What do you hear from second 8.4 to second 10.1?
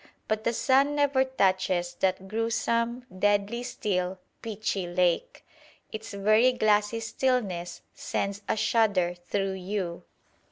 a shudder through you.